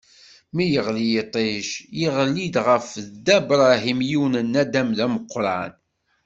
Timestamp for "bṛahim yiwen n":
3.47-4.47